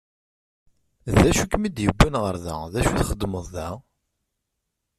D 1.19 1.21
acu 1.29 1.41
i 1.45 1.49
kem-id-yewwin 1.51 2.15
ɣer 2.23 2.35
da, 2.43 2.55
d 2.73 2.75
acu 2.79 2.91
i 2.93 3.01
txeddmeḍ 3.03 3.45
da? 3.55 3.67